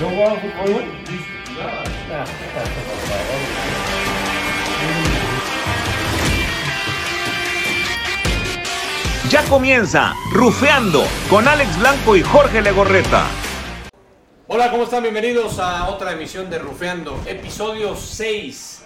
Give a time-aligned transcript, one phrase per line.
[0.00, 0.84] ¿No jugaba fútbol?
[9.30, 13.26] Ya comienza Rufeando con Alex Blanco y Jorge Legorreta.
[14.48, 15.02] Hola, ¿cómo están?
[15.02, 18.84] Bienvenidos a otra emisión de Rufeando, episodio 6.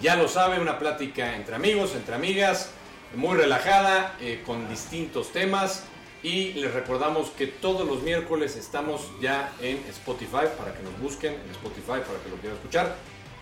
[0.00, 2.70] Ya lo sabe, una plática entre amigos, entre amigas,
[3.16, 5.84] muy relajada, eh, con distintos temas.
[6.24, 11.34] Y les recordamos que todos los miércoles estamos ya en Spotify para que nos busquen
[11.34, 12.96] en Spotify para que lo quieran escuchar.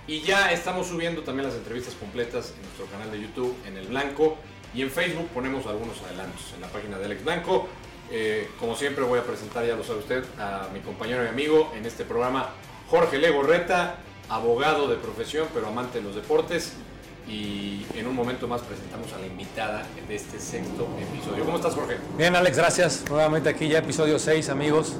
[0.08, 3.86] Y ya estamos subiendo también las entrevistas completas en nuestro canal de YouTube, en El
[3.86, 4.36] Blanco.
[4.74, 7.68] Y en Facebook ponemos algunos adelantos en la página de Alex Blanco.
[8.10, 11.72] Eh, como siempre voy a presentar, ya lo sabe usted, a mi compañero y amigo
[11.76, 12.50] en este programa,
[12.90, 16.72] Jorge Legorreta, abogado de profesión, pero amante de los deportes.
[17.28, 21.44] Y en un momento más presentamos a la invitada de este sexto episodio.
[21.44, 21.96] ¿Cómo estás, Jorge?
[22.18, 23.04] Bien, Alex, gracias.
[23.08, 24.94] Nuevamente aquí ya episodio 6, amigos.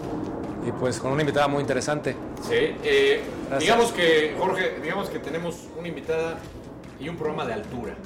[0.67, 2.15] Y pues con una invitada muy interesante.
[2.49, 3.23] Sí, eh,
[3.59, 6.39] digamos que, Jorge, digamos que tenemos una invitada
[7.01, 7.97] y un programa de altura.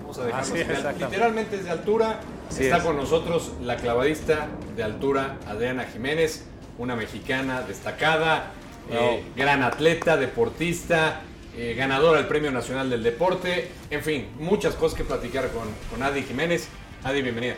[0.00, 1.04] Vamos a dejarlo es, exactamente.
[1.04, 2.20] Literalmente es de altura.
[2.48, 2.82] Está es.
[2.82, 6.46] con nosotros la clavadista de altura Adriana Jiménez,
[6.78, 8.52] una mexicana destacada,
[8.90, 11.20] eh, gran atleta, deportista,
[11.56, 13.70] eh, ganadora del Premio Nacional del Deporte.
[13.90, 16.68] En fin, muchas cosas que platicar con, con Adi Jiménez.
[17.04, 17.54] Adi, bienvenida.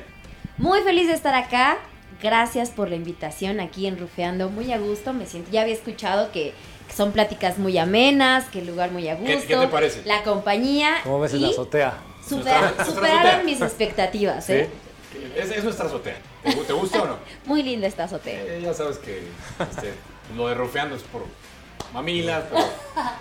[0.59, 1.79] Muy feliz de estar acá.
[2.23, 4.49] Gracias por la invitación aquí en Rufeando.
[4.49, 5.51] Muy a gusto, me siento.
[5.51, 6.53] Ya había escuchado que
[6.95, 9.49] son pláticas muy amenas, que el lugar muy a ¿Qué- gusto.
[9.49, 10.03] qué te parece?
[10.05, 10.97] La compañía.
[11.03, 11.95] ¿Cómo ves en la azotea?
[12.29, 14.69] supera- superaron mis expectativas, ¿eh?
[15.37, 16.17] Es, es nuestra azotea.
[16.45, 17.17] ¿Te, gu- te gusta o no?
[17.47, 18.41] Muy linda esta azotea.
[18.45, 19.23] Eh, ya sabes que
[19.59, 19.93] este,
[20.37, 21.25] lo de rofeando es por
[21.93, 22.45] mamilas,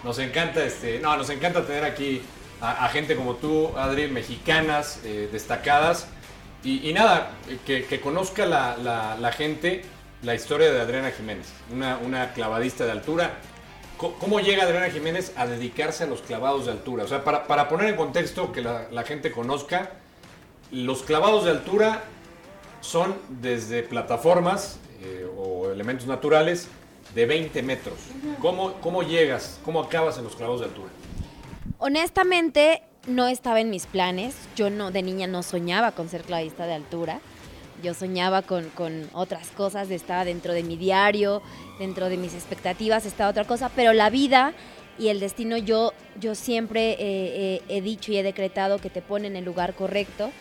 [0.04, 2.22] nos encanta, este, no, nos encanta tener aquí
[2.62, 6.08] a, gente como tú, Adri, mexicanas, eh, destacadas.
[6.64, 9.84] Y, nada, eh, que, conozca la, gente
[10.22, 13.40] la historia de Adriana Jiménez, una, una clavadista de altura.
[13.98, 17.04] ¿Cómo llega Adriana Jiménez a dedicarse a los clavados de altura?
[17.04, 19.92] O sea, para, para poner en contexto que la, la gente conozca,
[20.72, 22.04] los clavados de altura
[22.82, 26.68] son desde plataformas eh, o elementos naturales
[27.16, 27.96] de 20 metros.
[28.40, 29.60] ¿Cómo, ¿Cómo llegas?
[29.64, 30.90] ¿Cómo acabas en los clavos de altura?
[31.78, 34.36] Honestamente, no estaba en mis planes.
[34.56, 37.20] Yo no, de niña no soñaba con ser clavista de altura.
[37.84, 41.42] Yo soñaba con, con otras cosas, estaba dentro de mi diario,
[41.80, 44.54] dentro de mis expectativas, estaba otra cosa, pero la vida
[45.00, 49.02] y el destino yo, yo siempre eh, eh, he dicho y he decretado que te
[49.02, 50.32] pone en el lugar correcto,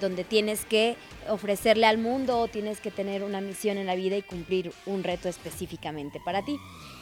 [0.00, 0.96] donde tienes que
[1.28, 5.02] ofrecerle al mundo o tienes que tener una misión en la vida y cumplir un
[5.04, 6.58] reto específicamente para ti.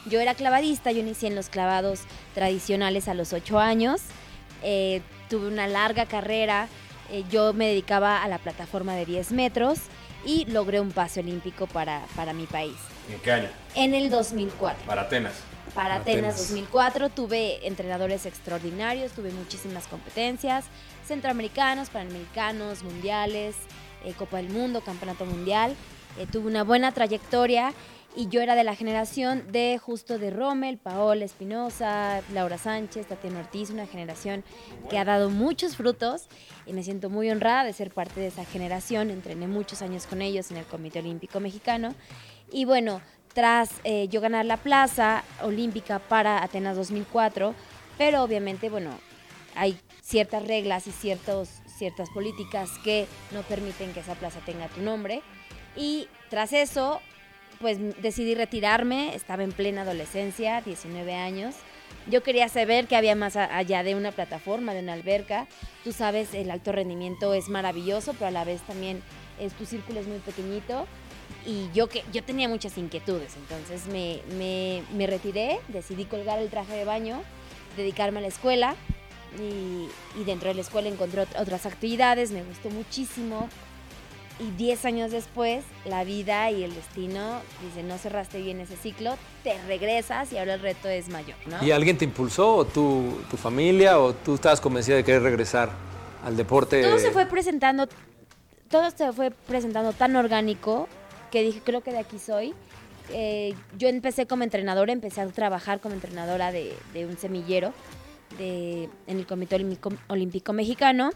[0.09, 2.01] Yo era clavadista, yo inicié en los clavados
[2.33, 4.01] tradicionales a los ocho años,
[4.63, 6.67] eh, tuve una larga carrera,
[7.11, 9.79] eh, yo me dedicaba a la plataforma de 10 metros
[10.25, 12.75] y logré un pase olímpico para, para mi país.
[13.11, 13.49] ¿En qué año?
[13.75, 14.85] En el 2004.
[14.85, 15.33] Para Atenas.
[15.73, 16.49] Para Atenas Atenas.
[16.49, 20.65] 2004 tuve entrenadores extraordinarios, tuve muchísimas competencias,
[21.05, 23.55] centroamericanos, panamericanos, mundiales,
[24.05, 25.75] eh, Copa del Mundo, Campeonato Mundial.
[26.17, 27.73] Eh, tuve una buena trayectoria
[28.15, 33.39] y yo era de la generación de justo de Rommel, Paola Espinosa, Laura Sánchez, Tatiana
[33.39, 34.43] Ortiz, una generación
[34.91, 36.27] que ha dado muchos frutos
[36.67, 39.09] y me siento muy honrada de ser parte de esa generación.
[39.09, 41.95] Entrené muchos años con ellos en el Comité Olímpico Mexicano
[42.51, 43.01] y bueno,
[43.33, 47.53] tras eh, yo ganar la plaza olímpica para Atenas 2004,
[47.97, 48.91] pero obviamente, bueno,
[49.55, 54.81] hay ciertas reglas y ciertos, ciertas políticas que no permiten que esa plaza tenga tu
[54.81, 55.21] nombre.
[55.75, 57.01] Y tras eso,
[57.59, 61.55] pues decidí retirarme, estaba en plena adolescencia, 19 años.
[62.09, 65.47] Yo quería saber qué había más allá de una plataforma, de una alberca.
[65.83, 69.01] Tú sabes, el alto rendimiento es maravilloso, pero a la vez también
[69.39, 70.85] es, tu círculo es muy pequeñito
[71.45, 76.49] y yo que yo tenía muchas inquietudes, entonces me, me- me retiré, decidí colgar el
[76.49, 77.21] traje de baño,
[77.77, 78.75] dedicarme a la escuela
[79.39, 79.87] y,
[80.19, 83.49] y dentro de la escuela encontré ot- otras actividades, me gustó muchísimo
[84.39, 89.15] y 10 años después la vida y el destino dice no cerraste bien ese ciclo,
[89.43, 91.63] te regresas y ahora el reto es mayor, ¿no?
[91.63, 92.55] ¿Y alguien te impulsó?
[92.55, 93.99] ¿O tu, tu familia?
[93.99, 95.69] ¿O tú estabas convencida de querer regresar
[96.25, 96.81] al deporte?
[96.81, 97.87] todo se fue presentando,
[98.69, 100.87] todo se fue presentando tan orgánico
[101.33, 102.53] que dije, creo que de aquí soy.
[103.11, 107.73] Eh, yo empecé como entrenadora, empecé a trabajar como entrenadora de, de un semillero
[108.37, 111.09] de, en el Comité Olímpico, Olímpico Mexicano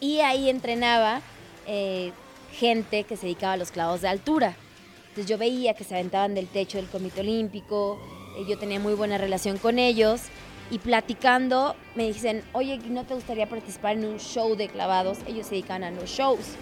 [0.00, 1.20] y ahí entrenaba
[1.68, 2.10] eh,
[2.52, 4.56] gente que se dedicaba a los clavos de altura.
[5.10, 7.96] Entonces yo veía que se aventaban del techo del Comité Olímpico,
[8.36, 10.22] eh, yo tenía muy buena relación con ellos
[10.68, 15.18] y platicando me dicen, oye, ¿no te gustaría participar en un show de clavados?
[15.28, 16.56] Ellos se dedican a los shows.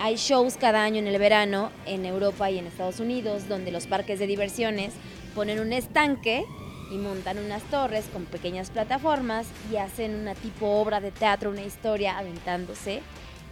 [0.00, 3.86] Hay shows cada año en el verano en Europa y en Estados Unidos donde los
[3.86, 4.92] parques de diversiones
[5.34, 6.44] ponen un estanque
[6.90, 11.62] y montan unas torres con pequeñas plataformas y hacen una tipo obra de teatro, una
[11.62, 13.00] historia aventándose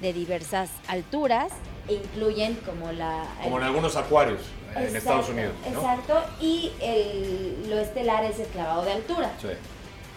[0.01, 1.53] de diversas alturas
[1.89, 3.25] e incluyen como la...
[3.43, 4.41] Como en algunos acuarios
[4.75, 5.79] en Exacto, Estados Unidos, ¿no?
[5.79, 9.31] Exacto, y el- lo estelar es el clavado de altura.
[9.41, 9.49] Sí.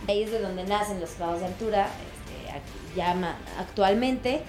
[0.07, 1.87] Ahí es de donde nacen los clavados de altura,
[2.47, 4.41] este, llama actualmente,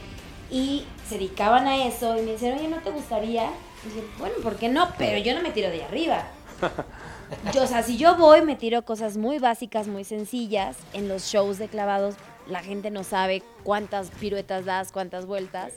[0.51, 3.51] y se dedicaban a eso y me decían, oye, ¿no te gustaría?
[3.85, 4.89] Y dije, bueno, ¿por qué no?
[4.99, 6.27] Pero yo no me tiro de arriba.
[7.53, 10.77] Yo, o sea, si yo voy, me tiro cosas muy básicas, muy sencillas.
[10.93, 12.15] En los shows de clavados,
[12.47, 15.73] la gente no sabe cuántas piruetas das, cuántas vueltas.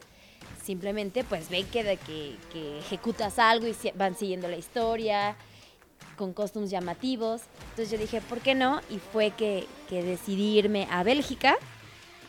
[0.64, 5.36] Simplemente, pues, ven que, que, que ejecutas algo y van siguiendo la historia
[6.18, 7.42] con costumes llamativos.
[7.72, 8.82] Entonces yo dije, ¿por qué no?
[8.90, 11.58] Y fue que, que decidí irme a Bélgica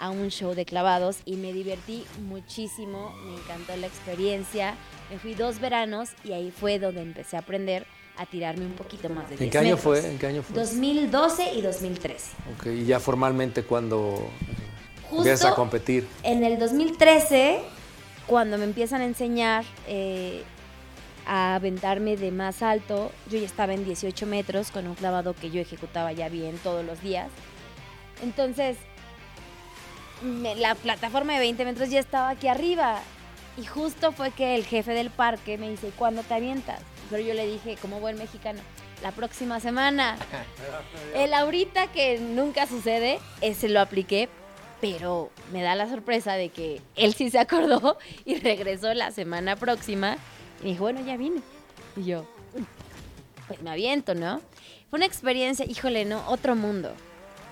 [0.00, 4.75] a un show de clavados y me divertí muchísimo, me encantó la experiencia.
[5.11, 7.87] Me fui dos veranos y ahí fue donde empecé a aprender
[8.17, 9.82] a tirarme un poquito más de ¿En 10 qué año metros.
[10.00, 10.11] fue?
[10.11, 10.56] ¿En qué año fue?
[10.56, 12.31] 2012 y 2013.
[12.56, 14.26] Ok, y ya formalmente cuando
[15.12, 16.06] empiezas a competir.
[16.23, 17.61] en el 2013,
[18.26, 20.43] cuando me empiezan a enseñar eh,
[21.26, 25.50] a aventarme de más alto, yo ya estaba en 18 metros con un clavado que
[25.50, 27.29] yo ejecutaba ya bien todos los días.
[28.23, 28.76] Entonces,
[30.22, 33.00] me- la plataforma de 20 metros ya estaba aquí arriba.
[33.56, 36.81] Y justo fue que el jefe del parque me dice, ¿cuándo te avientas?
[37.11, 38.61] Pero yo le dije, como buen mexicano,
[39.02, 40.17] la próxima semana.
[41.14, 44.28] El ahorita que nunca sucede, ese lo apliqué,
[44.81, 49.56] pero me da la sorpresa de que él sí se acordó y regresó la semana
[49.56, 50.16] próxima
[50.61, 51.40] y me dijo, bueno, ya vine.
[51.96, 52.25] Y yo,
[53.49, 54.40] pues me aviento, ¿no?
[54.90, 56.23] Fue una experiencia, híjole, ¿no?
[56.28, 56.93] Otro mundo.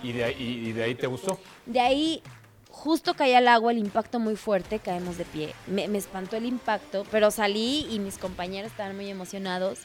[0.03, 1.39] ¿Y de, ahí, y- y de ahí te gustó?
[1.67, 2.23] De ahí,
[2.79, 5.53] justo caí al agua, el impacto muy fuerte, caemos de pie.
[5.67, 9.81] Me, me espantó el impacto, pero salí y mis compañeros estaban muy emocionados.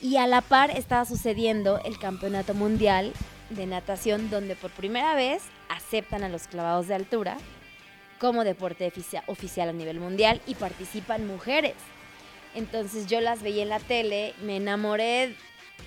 [0.00, 3.12] Y a la par estaba sucediendo el campeonato mundial
[3.50, 7.36] de natación, donde por primera vez aceptan a los clavados de altura
[8.18, 11.74] como deporte oficia- oficial a nivel mundial y participan mujeres.
[12.54, 15.36] Entonces yo las veía en la tele, me enamoré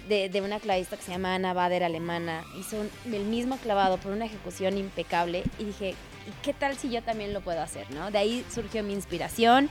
[0.08, 2.44] de, de una clavista que se llama Ana Bader, alemana.
[2.60, 5.96] Hizo el mismo clavado por una ejecución impecable y dije,
[6.28, 7.90] ¿y qué tal si yo también lo puedo hacer?
[7.92, 8.12] ¿no?
[8.12, 9.70] De ahí surgió mi inspiración.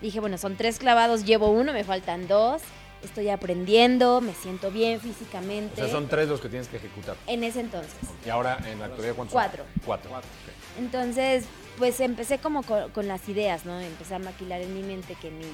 [0.00, 2.62] Dije, bueno, son tres clavados, llevo uno, me faltan dos.
[3.04, 5.74] Estoy aprendiendo, me siento bien O físicamente.
[5.76, 7.16] sea, son tres los que tienes que ejecutar.
[7.26, 7.92] En ese entonces.
[8.24, 9.32] Y ahora, en la actualidad, ¿cuántos?
[9.32, 9.42] son?
[9.42, 9.64] Cuatro.
[9.84, 10.10] Cuatro.
[10.10, 10.78] ok.
[10.78, 11.44] Entonces,
[11.78, 13.78] pues empecé como co- con, las ideas, ¿no?
[13.80, 15.46] Empecé a maquilar en mi mente que mi,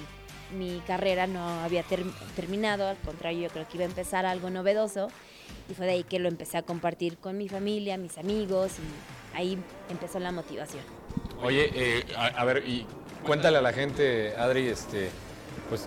[0.58, 2.04] mi carrera no había ter-
[2.36, 5.08] terminado, al contrario, yo creo que iba a empezar algo novedoso.
[5.70, 9.17] Y fue de ahí que lo empecé a compartir con mi familia, mis amigos, y
[9.34, 9.58] ahí
[9.90, 10.82] empezó la motivación.
[11.42, 12.86] Oye, eh, a, ver, y
[13.24, 15.10] cuéntale a la gente, Adri, este,
[15.68, 15.86] pues,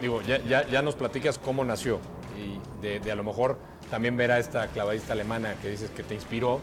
[0.00, 2.00] digo, ya, ya, ya nos platicas cómo nació
[2.36, 3.58] y de, a lo mejor
[3.90, 6.60] también ver a esta clavadista alemana que dices que te inspiró,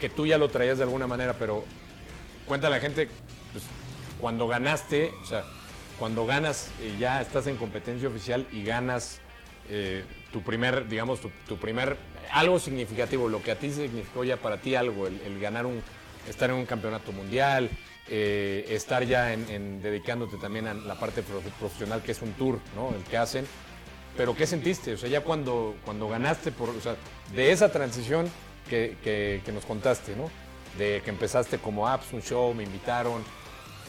[0.00, 1.64] que tú ya lo traías de alguna manera, pero
[2.46, 3.08] cuéntale a la gente,
[3.52, 3.64] pues,
[4.20, 5.44] cuando ganaste, o sea,
[5.98, 9.20] cuando ganas, eh, ya estás en competencia oficial y ganas
[9.68, 11.96] eh, tu primer, digamos, tu primer,
[12.32, 15.82] algo significativo, lo que a ti significó ya para ti algo, el, ganar un,
[16.28, 17.70] estar en un campeonato mundial,
[18.08, 22.58] eh, estar ya en, dedicándote también a la parte prof- profesional, que es un tour,
[22.74, 22.94] ¿no?
[22.96, 23.46] El que hacen.
[24.16, 24.94] Pero ¿qué sentiste?
[24.94, 26.70] O sea, ya cuando, cuando ganaste, por,
[27.34, 28.30] de esa transición
[28.68, 30.30] que, que- nos contaste, ¿no?
[30.76, 33.22] De que empezaste como apps, un show, me invitaron,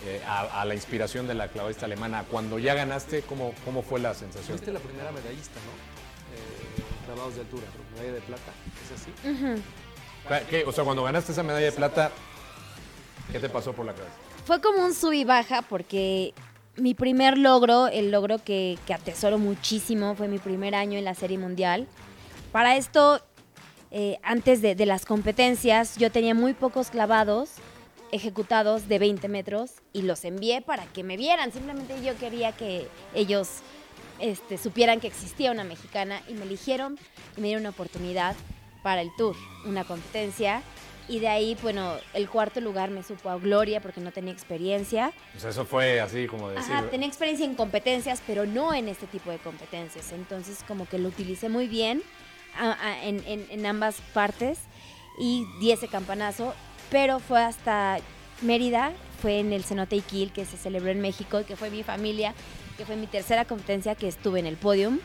[0.05, 4.13] eh, a, la inspiración de la clavadista alemana, cuando ya ganaste, ¿cómo, cómo fue la
[4.13, 4.57] sensación?
[4.57, 5.98] Fuiste la primera medallista, ¿no?
[7.09, 7.63] Clavados de altura,
[7.95, 8.51] medalla de plata.
[8.85, 10.45] ¿Es así?
[10.47, 10.63] ¿Qué?
[10.65, 12.11] O sea, cuando ganaste esa medalla de plata,
[13.31, 14.13] ¿qué te pasó por la cabeza?
[14.45, 16.35] Fue como un sub y baja porque
[16.75, 21.15] mi primer logro, el logro que, que atesoro muchísimo, fue mi primer año en la
[21.15, 21.87] Serie Mundial.
[22.51, 23.19] Para esto,
[23.89, 27.53] eh, antes de, de las competencias, yo tenía muy pocos clavados
[28.11, 31.51] ejecutados de 20 metros y los envié para que me vieran.
[31.51, 33.61] Simplemente yo quería que ellos
[34.19, 36.97] este, supieran que existía una mexicana y me eligieron
[37.37, 38.35] y me dieron una oportunidad
[38.83, 39.35] para el tour,
[39.65, 40.61] una competencia.
[41.07, 45.11] Y de ahí, bueno, el cuarto lugar me supo a gloria porque no tenía experiencia.
[45.35, 46.71] O sea, eso fue así como decir...
[46.71, 50.11] Ajá, tenía experiencia en competencias, pero no en este tipo de competencias.
[50.11, 52.03] Entonces, como que lo utilicé muy bien
[52.55, 54.59] a- a- en, en- en ambas partes
[55.19, 56.53] y di ese campanazo.
[56.91, 57.97] Pero fue hasta
[58.43, 62.35] Mérida, fue en el Cenote Iquil que se celebró en México, que fue mi familia,
[62.79, 64.99] que fue mi tercera competencia que estuve en el podium.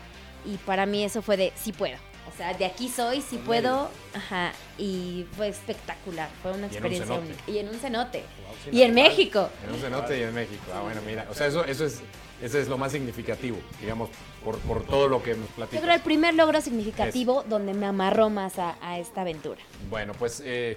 [0.47, 1.97] Y para mí eso fue de sí puedo.
[2.33, 3.91] O sea, de aquí soy, Son puedo.
[4.15, 4.53] Ajá.
[4.79, 6.29] Y fue espectacular.
[6.41, 7.43] Fue una experiencia única.
[7.49, 8.21] Y en un cenote.
[8.21, 8.95] Wow, sí, y en.
[8.95, 9.51] México.
[9.67, 10.63] En un cenote y en México.
[10.73, 11.27] Ah, bueno, mira.
[11.29, 12.01] O sea, eso, eso es,
[12.41, 14.09] eso es lo más significativo, digamos,
[14.45, 15.83] por, por todo lo que nos Yo platicas.
[15.83, 19.61] creo el primer logro significativo donde me amarró más a, a esta aventura.
[19.91, 20.77] Bueno, pues eh,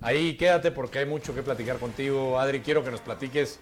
[0.00, 2.60] ahí quédate porque hay mucho que platicar contigo, Adri.
[2.60, 3.58] Quiero que nos platiques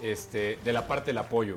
[0.00, 1.56] este, de la parte del apoyo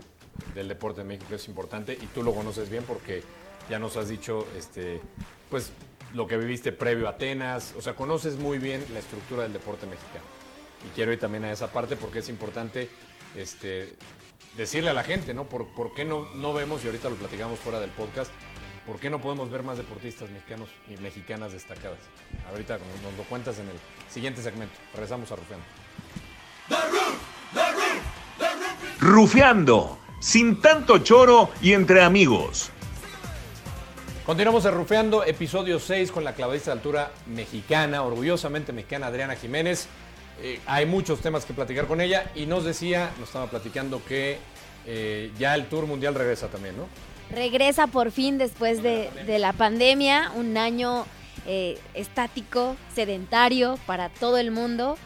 [0.56, 3.24] del deporte en México, es importante, y tú lo conoces bien porque
[3.70, 5.02] ya nos has dicho, este,
[5.50, 5.72] pues,
[6.14, 9.86] lo que viviste previo a Atenas, o sea, conoces muy bien la estructura del deporte
[9.86, 10.26] mexicano.
[10.86, 12.90] Y quiero ir también a esa parte porque es importante
[13.36, 13.94] este,
[14.58, 15.46] decirle a la gente, ¿no?
[15.46, 18.32] ¿Por, por qué no, no vemos, y ahorita lo platicamos fuera del podcast,
[18.86, 22.00] ¿Por qué no podemos ver más deportistas mexicanos y mexicanas destacadas?
[22.50, 23.76] Ahorita nos, lo cuentas en el
[24.10, 24.74] siguiente segmento.
[24.94, 25.66] Regresamos a Rufeando.
[29.00, 32.70] Rufeando, sin tanto choro y entre amigos.
[34.26, 39.88] Continuamos Rufeando, episodio 6 con la clavadista de altura mexicana, orgullosamente mexicana Adriana Jiménez.
[40.42, 44.38] Eh, hay muchos temas que platicar con ella y nos decía, nos estaba platicando que
[44.86, 46.88] eh, ya el Tour Mundial regresa también, ¿no?
[47.36, 51.06] Regresa por fin después de, de la pandemia, un año
[51.48, 54.98] eh, estático, sedentario para todo el mundo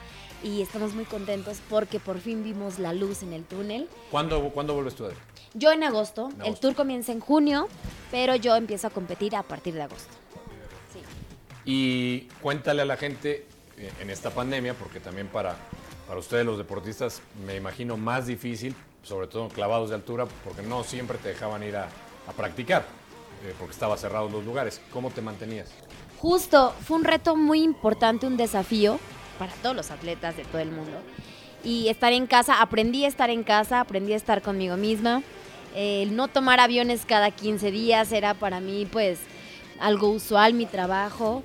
[0.45, 3.89] y estamos muy contentos porque por fin vimos la luz en el túnel.
[4.11, 5.17] ¿Cuándo, ¿cuándo vuelves tú, Adri?
[5.55, 7.67] Yo en agosto, En el tour comienza en junio,
[8.11, 10.13] pero yo empiezo a competir a partir de agosto.
[10.93, 10.99] Sí.
[11.65, 13.47] Y cuéntale a la gente
[13.77, 15.55] eh, en esta pandemia, porque también para,
[16.07, 20.83] para ustedes los deportistas me imagino más difícil, sobre todo clavados de altura, porque no
[20.83, 21.87] siempre te dejaban ir a,
[22.27, 22.85] a practicar,
[23.43, 24.79] eh, porque estaban cerrados los lugares.
[24.93, 25.71] ¿Cómo te mantenías?
[26.19, 28.99] Justo, fue un reto muy importante, un desafío
[29.37, 30.97] para todos los atletas de todo el mundo.
[31.63, 35.23] Y estar en casa, aprendí a estar en casa, aprendí a estar conmigo misma.
[35.75, 39.19] El no tomar aviones cada 15 días era para mí pues
[39.79, 41.43] algo usual, mi trabajo.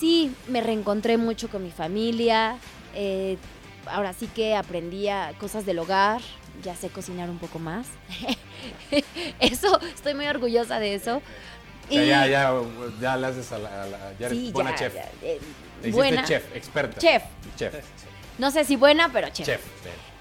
[0.00, 2.56] Sí, me reencontré mucho con mi familia.
[2.94, 3.36] eh,
[3.86, 6.20] ahora sí que aprendí a cosas del hogar.
[6.62, 7.86] Ya sé cocinar un poco más.
[9.40, 11.20] eso, estoy muy orgullosa de eso.
[11.88, 12.52] O sea, Y- ya, ya,
[13.00, 14.94] ya le haces a la, a la- ya eres Sí, buena ya, chef.
[14.94, 15.38] ya, eh,
[15.92, 16.24] Buena.
[16.24, 17.00] chef, experta.
[17.00, 17.22] Chef.
[17.56, 17.74] Chef.
[18.38, 19.46] No sé si buena, pero chef.
[19.46, 19.60] Chef.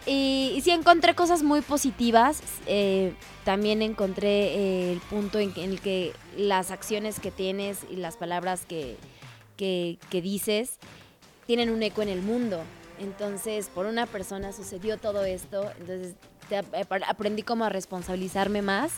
[0.05, 2.41] Y, y sí encontré cosas muy positivas.
[2.67, 3.13] eh,
[3.45, 8.65] también encontré eh, el punto en, el que las acciones que tienes y las palabras
[8.65, 8.95] que,
[9.57, 10.77] que, que dices
[11.45, 12.61] tienen un eco en el mundo.
[12.99, 15.69] Entonces, por una persona sucedió todo esto.
[15.79, 16.13] Entonces,
[16.47, 18.91] te ap- aprendí como a responsabilizarme más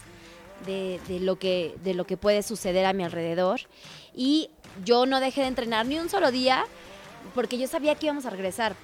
[0.67, 3.62] de, de lo que, de lo que puede suceder a mi alrededor.
[4.15, 4.50] Y
[4.84, 6.65] yo no dejé de entrenar ni un solo día
[7.34, 8.75] porque yo sabía que íbamos a regresar.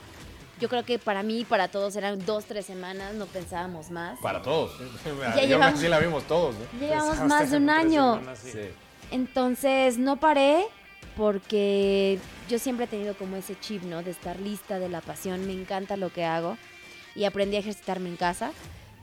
[0.59, 4.19] Yo creo que para mí y para todos eran dos, tres semanas, no pensábamos más.
[4.19, 4.71] Para todos.
[5.35, 6.55] Ya llevamos- sí la vimos todos.
[6.79, 8.21] Llevamos más de un año.
[8.35, 8.59] Sí.
[9.11, 10.65] Entonces no paré
[11.17, 12.19] porque
[12.49, 14.03] yo siempre he tenido como ese chip, ¿no?
[14.03, 15.45] De estar lista, de la pasión.
[15.47, 16.57] Me encanta lo que hago.
[17.15, 18.51] Y aprendí a ejercitarme en casa.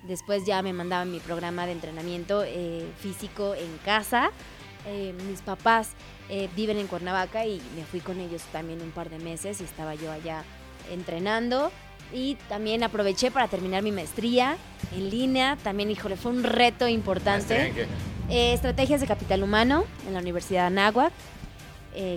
[0.05, 4.31] Después ya me mandaban mi programa de entrenamiento eh, físico en casa.
[4.91, 5.91] Eh, mis papás
[6.31, 9.65] eh, viven en Cuernavaca y me fui con ellos también un par de meses y
[9.65, 10.45] estaba yo allá
[10.91, 11.71] entrenando.
[12.11, 14.57] Y también aproveché para terminar mi maestría
[14.97, 15.59] en línea.
[15.63, 17.87] También, híjole, fue un reto importante.
[18.31, 21.13] Eh, estrategias de capital humano en la Universidad de Anáhuac,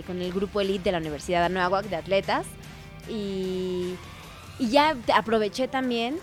[0.06, 2.46] con el grupo elite de la Universidad de Anáhuac de atletas.
[3.06, 3.96] Y,
[4.58, 6.18] y ya aproveché también,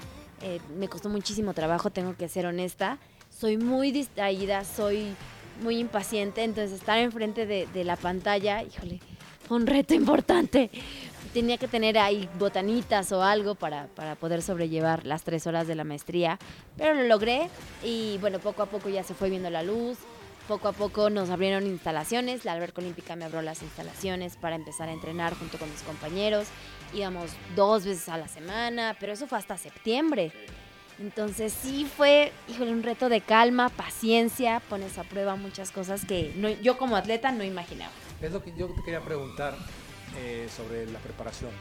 [0.79, 2.97] me costó muchísimo trabajo, tengo que ser honesta.
[3.29, 5.13] Soy muy distraída, soy
[5.61, 8.99] muy impaciente, entonces estar enfrente de, de la pantalla, híjole,
[9.47, 10.69] fue un reto importante.
[11.33, 15.75] Tenía que tener ahí botanitas o algo para, para poder sobrellevar las tres horas de
[15.75, 16.39] la maestría,
[16.75, 17.49] pero lo logré
[17.83, 19.99] y bueno, poco a poco ya se fue viendo la luz,
[20.47, 24.89] poco a poco nos abrieron instalaciones, la Alberca Olímpica me abrió las instalaciones para empezar
[24.89, 26.47] a entrenar junto con mis compañeros,
[26.95, 30.31] íbamos dos veces a la semana, pero eso fue hasta septiembre.
[30.99, 36.33] Entonces sí fue, híjole, un reto de calma, paciencia, pones a prueba muchas cosas que
[36.35, 37.91] no- yo como atleta no imaginaba.
[38.21, 39.55] Es lo que yo te quería preguntar
[40.17, 41.51] eh, sobre la preparación.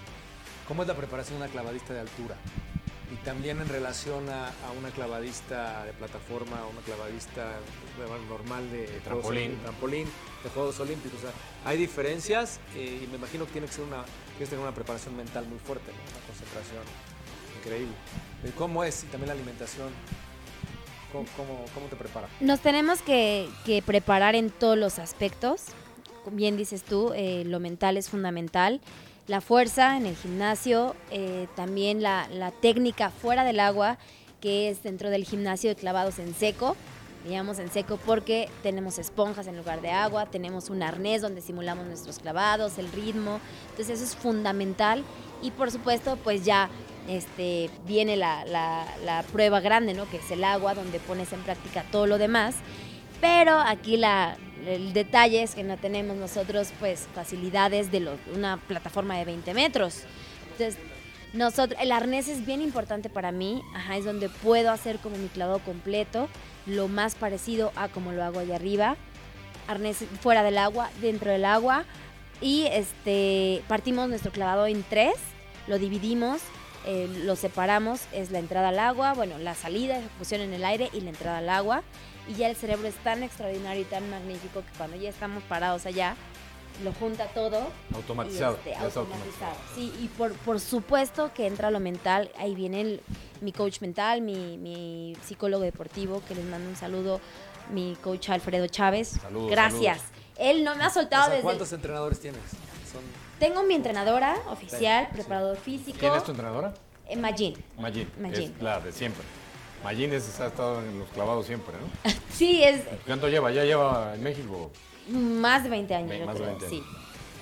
[0.67, 2.35] ¿Cómo es la preparación de una clavadista de altura?
[3.13, 7.55] Y también en relación a, a una clavadista de plataforma, o una clavadista
[8.29, 9.53] normal de trampolín.
[9.53, 10.09] Olí- trampolín,
[10.45, 11.21] de Juegos Olímpicos.
[11.21, 11.31] O sea,
[11.65, 14.75] hay diferencias eh, y me imagino que tiene que ser una, tienes que tener una
[14.75, 15.99] preparación mental muy fuerte, ¿no?
[16.19, 16.83] una concentración
[17.59, 17.95] increíble.
[18.57, 19.05] ¿Cómo es?
[19.05, 19.89] Y también la alimentación.
[21.13, 22.29] ¿Cómo, cómo, cómo te prepara?
[22.41, 25.67] Nos tenemos que, que preparar en todos los aspectos.
[26.31, 28.81] Bien dices tú, eh, lo mental es fundamental.
[29.27, 33.99] La fuerza en el gimnasio, eh, también la, la técnica fuera del agua,
[34.41, 36.77] que es dentro del gimnasio de clavados en seco.
[37.25, 41.41] le llamamos en seco porque tenemos esponjas en lugar de agua, tenemos un arnés donde
[41.41, 43.41] simulamos nuestros clavados, el ritmo.
[43.71, 45.05] Entonces eso es fundamental.
[45.43, 46.69] Y por supuesto, pues ya
[47.09, 50.09] este, viene la, la- la prueba grande, ¿no?
[50.11, 52.57] Que es el agua, donde pones en práctica todo lo demás.
[53.21, 58.57] Pero aquí la, el detalle es que no tenemos nosotros pues facilidades de lo- una
[58.59, 60.03] plataforma de 20 metros.
[60.53, 60.77] Entonces,
[61.33, 65.29] nosotros, el arnés es bien importante para mí, ajá, es donde puedo hacer como mi
[65.29, 66.29] clavado completo,
[66.67, 68.97] lo más parecido a como lo hago allá arriba.
[69.67, 71.85] Arnés fuera del agua, dentro del agua.
[72.41, 75.15] Y este partimos nuestro clavado en tres,
[75.67, 76.41] lo dividimos,
[76.87, 80.89] eh, lo separamos, es la entrada al agua, bueno, la salida, ejecución en el aire
[80.93, 81.83] y la entrada al agua.
[82.29, 85.87] Y ya el cerebro es tan extraordinario y tan magnífico que cuando ya estamos parados
[85.87, 86.15] allá,
[86.85, 87.59] lo junta todo
[87.93, 88.53] Automatizado.
[88.65, 89.01] y, este, automatizado.
[89.01, 89.57] automatizado.
[89.75, 92.31] Sí, y por, por supuesto que entra lo mental.
[92.39, 93.01] Ahí viene el-
[93.41, 97.21] mi coach mental, mi, mi psicólogo deportivo, que les mando un saludo,
[97.73, 99.09] mi coach Alfredo Chávez.
[99.21, 100.03] Saludos, Gracias.
[100.39, 101.43] Él no me ha O soltado sea, desde...
[101.43, 102.41] ¿Cuántos entrenadores tienes?
[102.93, 103.03] Son
[103.39, 106.73] Tengo mi entrenadora oficial, preparador físico, ¿Quién es tu entrenadora?
[107.09, 107.55] eh, Magin.
[107.79, 108.09] Magin.
[108.21, 108.55] Magin.
[108.57, 109.25] Es la de siempre.
[109.85, 112.11] Magin es, ha estado en los clavados siempre, ¿no?
[112.33, 113.51] Sí, es ¿Cuánto lleva?
[113.51, 114.71] ¿Ya lleva en México?
[115.11, 116.83] más de 20 años, Ve- yo más de creo, 20 sí.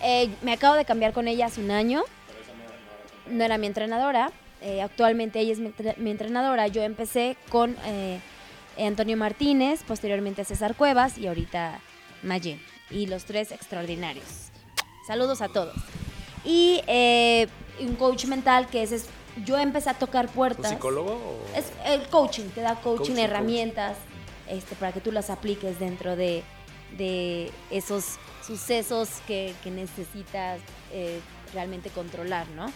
[0.03, 2.03] Eh, me acabo de cambiar con ella hace un año.
[3.29, 4.31] No era mi entrenadora.
[4.63, 6.67] eh, actualmente ella es mi, entre- mi entrenadora.
[6.69, 8.21] Yo empecé con eh,
[8.79, 11.81] Antonio Martínez, posteriormente César Cuevas y ahorita
[12.23, 12.61] Magin.
[12.91, 14.25] Y los tres extraordinarios.
[15.07, 15.75] Saludos a todos.
[16.45, 17.49] Y eh,
[17.81, 19.07] un coach mental que es...
[19.45, 20.71] Yo empecé a tocar un puertas.
[20.71, 23.97] psicólogo o Es el coaching, te da coaching, Coaching, herramientas
[24.49, 26.43] este, para que tú las apliques dentro de,
[26.97, 28.05] de esos
[28.47, 30.61] sucesos que, que necesitas
[30.93, 31.21] eh,
[31.53, 32.73] realmente controlar, ¿no?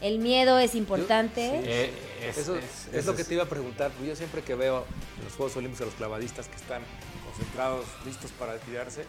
[0.00, 1.60] El miedo es importante.
[1.62, 1.92] Eh,
[2.26, 3.92] es, Eso es- es, lo es- que te iba a preguntar.
[4.04, 4.84] Yo siempre que veo
[5.18, 6.82] en los Juegos Olímpicos a los clavadistas que están
[7.24, 9.04] concentrados, listos para tirarse,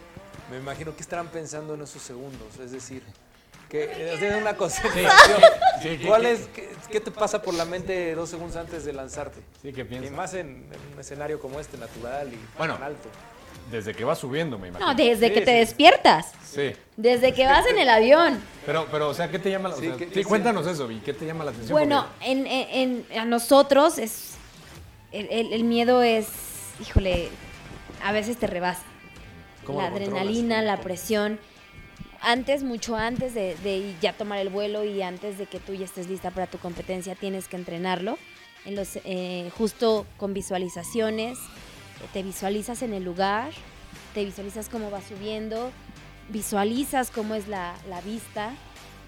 [0.50, 2.58] me imagino que estarán pensando en esos segundos.
[2.62, 3.02] Es decir,
[3.68, 3.86] que
[4.18, 5.40] tienen una concentración.
[5.82, 8.84] Sí, sí, ¿Cuál que- es, qué, qué te pasa por la mente dos segundos antes
[8.84, 9.40] de lanzarte?
[9.62, 10.12] Sí, ¿qué Y piensas?
[10.12, 12.74] más en, en un escenario como este, natural y Bueno.
[12.74, 13.08] tan alto.
[13.70, 14.90] Desde que va subiendo, me imagino.
[14.90, 15.58] No, desde Sí, que te sí.
[15.58, 16.72] despiertas, Sí.
[16.96, 18.38] desde que vas en el avión.
[18.66, 20.24] Pero, pero, o sea, ¿qué te llama la que- sí, sí.
[20.24, 21.72] cuéntanos eso, ¿y qué te llama la atención?
[21.72, 24.32] Bueno, en, en- en- a nosotros es
[25.12, 26.26] el, el- el miedo es,
[26.80, 27.30] híjole,
[28.04, 28.82] a veces te rebasa.
[29.64, 31.38] ¿Cómo La adrenalina, la presión.
[32.20, 35.84] Antes, mucho antes de, de ya tomar el vuelo y antes de que tú ya
[35.84, 38.16] estés lista para tu competencia, tienes que entrenarlo.
[38.64, 41.36] En los, eh, justo con visualizaciones,
[42.12, 43.50] te visualizas en el lugar,
[44.14, 45.72] te visualizas cómo va subiendo,
[46.28, 48.52] visualizas cómo es la, la vista.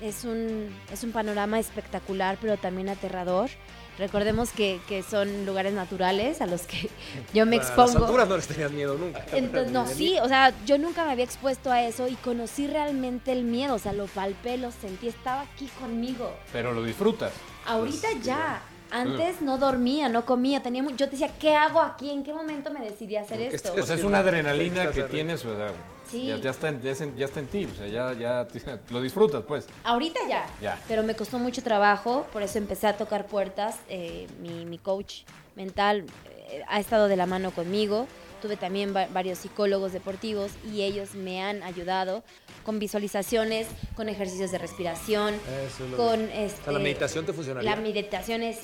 [0.00, 3.48] Es un, es un panorama espectacular, pero también aterrador.
[3.98, 6.90] Recordemos que, que son lugares naturales a los que
[7.34, 7.92] yo me A expongo.
[7.94, 9.24] las alturas no les tenías miedo nunca.
[9.32, 13.30] Entonces, no, sí, o sea, yo nunca me había expuesto a eso y conocí realmente
[13.32, 16.32] el miedo, o sea, lo palpé, lo sentí, estaba aquí conmigo.
[16.52, 17.32] Pero lo disfrutas.
[17.66, 18.62] Ahorita Pues, ya.
[18.90, 22.10] Antes no dormía, no comía, tenía mu- yo te decía, ¿qué hago aquí?
[22.10, 23.74] ¿En qué momento me decidí a hacer esto?
[23.76, 25.68] O sea, es una adrenalina que tienes, o sea,
[26.14, 26.26] Sí.
[26.26, 28.46] ya, ya está en, ya, es en- ya está en ti, o sea, ya,
[28.90, 29.66] lo disfrutas, pues.
[29.84, 30.46] Ahorita ya.
[30.60, 30.78] Ya.
[30.88, 33.76] Pero me costó mucho trabajo, por eso empecé a tocar puertas.
[33.88, 35.22] eh, mi, mi coach
[35.56, 36.04] mental
[36.50, 38.06] eh, ha estado de la mano conmigo.
[38.42, 42.22] Tuve también va- varios psicólogos deportivos y ellos me han ayudado
[42.64, 45.34] con visualizaciones, con ejercicios de respiración,
[45.66, 47.70] Eso es lo con que- este, O sea, la meditación te funcionaría.
[47.70, 48.58] La meditación es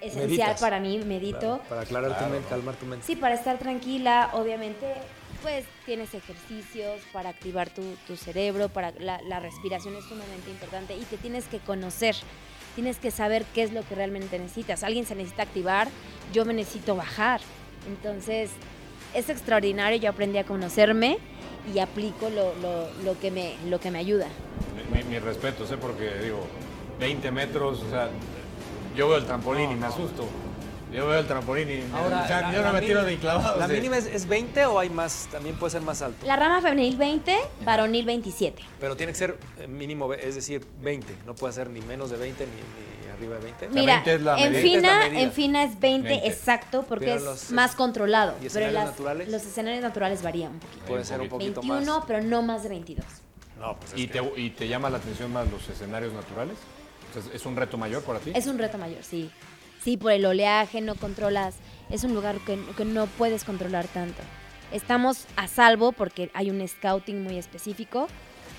[0.00, 0.60] esencial Meditas.
[0.60, 1.38] para mí, medito.
[1.38, 2.50] Claro, para aclarar Claro, tu mente, ¿no?
[2.56, 3.06] calmar tu mente.
[3.06, 4.94] Sí, para estar tranquila, obviamente,
[5.42, 10.94] pues tienes ejercicios para activar tu, tu cerebro, para la, la respiración es sumamente importante
[10.94, 12.14] y te tienes que conocer,
[12.74, 14.82] tienes que saber qué es lo que realmente necesitas.
[14.84, 15.88] Alguien se necesita activar,
[16.32, 17.40] yo me necesito bajar.
[17.88, 18.50] Entonces,
[19.14, 21.18] es extraordinario, yo aprendí a conocerme
[21.74, 24.28] y aplico lo, lo, lo que, me, lo que me ayuda.
[24.92, 26.46] Mi, mi respeto, sé porque digo,
[26.98, 28.08] 20 metros, o sea,
[28.96, 30.26] yo veo el trampolín y me asusto.
[30.92, 33.58] Yo veo el trampolín y Ahora, sea, la- yo no me tiro ni clavado.
[33.58, 33.72] ¿La sí.
[33.74, 35.28] mínima es, es 20 o hay más?
[35.30, 36.26] También puede ser más alto.
[36.26, 38.62] La rama femenil 20, varonil 27.
[38.80, 41.14] Pero tiene que ser eh, mínimo, es decir, 20.
[41.26, 43.68] No puede ser ni menos de 20 ni, ni arriba de 20.
[43.68, 46.26] Mira, 20 es la en fina, Es la en fina es 20, 20.
[46.26, 48.32] exacto, porque Pero es los- más controlado.
[48.32, 49.28] ¿y pero escenarios las- naturales?
[49.28, 50.84] Los escenarios naturales varían un poquito.
[50.86, 51.54] puede ser un poquito.
[51.54, 52.04] poquito 21, más.
[52.06, 53.06] pero no más de 22.
[53.60, 56.56] No, pues es ¿Y que- te, ¿Y te llama la atención más los escenarios naturales?
[57.34, 58.30] ¿Es un reto mayor para ti?
[58.34, 59.30] Es un reto mayor, sí.
[59.82, 61.54] Sí, por el oleaje no controlas.
[61.90, 64.20] Es un lugar que, que no puedes controlar tanto.
[64.72, 68.06] Estamos a salvo porque hay un scouting muy específico,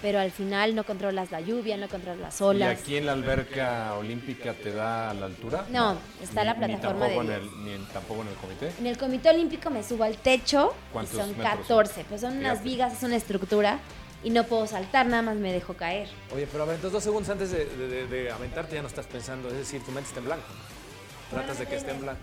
[0.02, 2.80] pero al final no controlas la lluvia, no controlas las ¿Y olas.
[2.82, 5.66] aquí en la alberca olímpica te da la altura?
[5.70, 8.34] No, está la Ni- ni plataforma tampoco de- En el, ni en- tampoco en el
[8.36, 8.72] comité.
[8.80, 11.58] En el Comité Olímpico me subo al techo y ¿Cuántos son metros son?
[11.78, 12.70] 14, pues son unas Fíjate.
[12.70, 13.80] vigas, es una estructura
[14.24, 16.10] y no puedo saltar, nada más me dejo caer.
[16.36, 18.88] Oye, pero a ver, entonces dos segundos antes de, de- de- de aventarte ya no
[18.90, 20.44] estás pensando, es decir, tu mente está en blanco.
[21.32, 22.20] Tratas de que esté en blanco.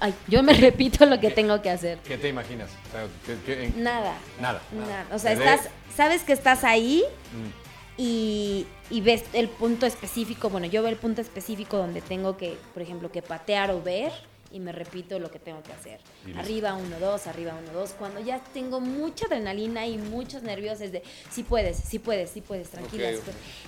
[0.00, 1.98] Ay, yo me repito lo que tengo que hacer.
[2.00, 2.68] ¿Qué te imaginas?
[2.88, 4.14] O sea, ¿qué- qué- en- Nada.
[4.40, 4.60] Nada.
[4.72, 5.06] Nada.
[5.12, 8.00] O sea, estás, sabes que estás ahí Mm.
[8.00, 10.50] y, y ves el punto específico.
[10.50, 14.12] Bueno, yo veo el punto específico donde tengo que, por ejemplo, que patear o ver
[14.52, 16.00] y me repito lo que tengo que hacer.
[16.38, 17.90] Arriba, uno, dos, arriba, uno, dos.
[17.98, 22.40] Cuando ya tengo mucha adrenalina y muchos nervios, es de, sí puedes, sí puedes, sí
[22.40, 23.08] puedes, tranquila.
[23.10, 23.20] Ok, sí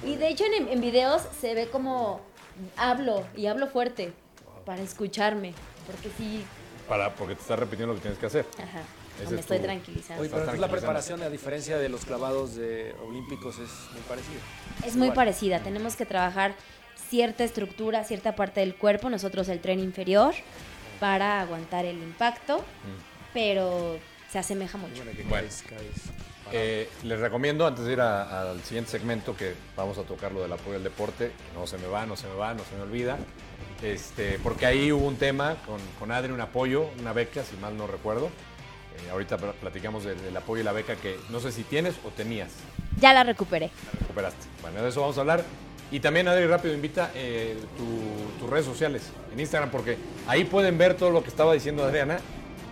[0.02, 0.14] puedes".
[0.14, 2.20] Y de hecho en, en videos se ve como
[2.76, 4.12] hablo y hablo fuerte
[4.68, 5.54] para escucharme.
[5.86, 6.44] Porque sí,
[6.86, 8.44] Para, porque te estás repitiendo lo que tienes que hacer.
[8.58, 8.82] ajá,
[9.16, 10.20] Ese o me es estoy tu- tranquilizando.
[10.20, 14.40] Oye, pero entonces la preparación, a diferencia de los clavados de olímpicos, es muy parecida.
[14.86, 15.14] Es muy Igual.
[15.16, 16.54] parecida, tenemos que trabajar
[17.08, 20.34] cierta estructura, cierta parte del cuerpo, nosotros el tren inferior,
[21.00, 22.62] para aguantar el impacto,
[23.32, 23.98] pero
[24.30, 24.96] se asemeja mucho.
[24.96, 25.46] Bueno, que Bueno.
[25.48, 26.12] caes, caes.
[26.52, 30.42] Eh, les recomiendo, antes de ir a- al siguiente segmento, que vamos a tocar lo
[30.42, 32.74] del apoyo al deporte, que no se me va, no se me va, no se
[32.76, 33.16] me olvida.
[33.82, 37.76] Este, porque ahí hubo un tema con, con Adri, un apoyo, una beca, si mal
[37.76, 38.26] no recuerdo.
[38.26, 41.94] Eh, ahorita pl- platicamos del, del apoyo y la beca que no sé si tienes
[42.04, 42.50] o tenías,
[43.00, 43.70] Ya la recuperé.
[43.92, 44.46] la recuperaste.
[44.62, 45.44] Bueno, de eso vamos a hablar.
[45.92, 50.76] Y también, Adri, rápido, invita eh, tu- tus redes sociales en Instagram, porque ahí pueden
[50.76, 52.18] ver todo lo que estaba diciendo Adriana,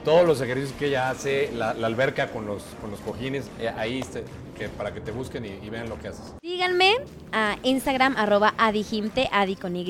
[0.05, 3.69] todos los ejercicios que ella hace, la, la alberca con los, con los cojines, eh,
[3.77, 4.25] ahí este,
[4.59, 6.35] que, para que te busquen y, y vean lo que haces.
[6.43, 6.97] Síganme
[7.33, 9.85] a Instagram, arroba adijimte, adi con Y.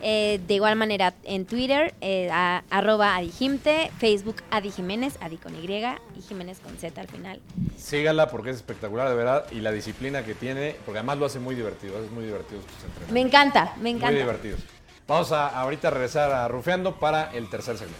[0.00, 5.54] Eh, de igual manera en Twitter, eh, a- arroba adijimte, Facebook Adi Jiménez, Adi con
[5.54, 7.40] Y y Jiménez con Z al final.
[7.76, 11.40] Sígala porque es espectacular, de verdad, y la disciplina que tiene, porque además lo hace
[11.40, 13.12] muy divertido, es muy divertido sus entrenamientos.
[13.12, 14.18] Me encanta, me Muy encanta.
[14.18, 14.60] divertidos.
[15.06, 17.98] Vamos a ahorita regresar a Rufeando para el tercer segmento.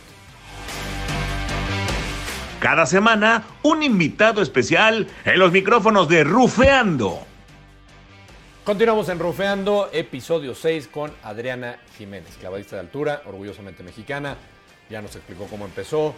[2.61, 7.21] Cada semana, un invitado especial en los micrófonos de Rufeando.
[8.69, 14.37] Continuamos en Rufeando, episodio 6 con Adriana Jiménez, clavadista de altura, orgullosamente mexicana.
[14.91, 16.15] Ya nos explicó cómo empezó,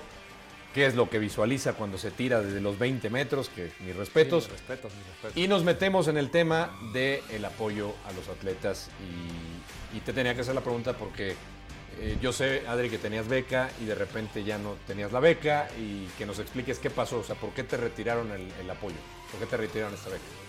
[0.75, 4.49] qué es lo que visualiza cuando se tira desde los 20 metros, que mis respetos.
[4.49, 5.37] Mis respetos, mis respetos.
[5.37, 8.91] Y nos metemos en el tema del apoyo a los atletas.
[9.95, 11.37] Y, y te tenía que hacer la pregunta porque
[12.01, 15.69] eh, yo sé, Adri, que tenías beca y de repente ya no tenías la beca
[15.79, 18.97] y que nos expliques qué pasó, o sea, por qué te retiraron el, el apoyo,
[19.31, 20.40] por qué te retiraron esta beca.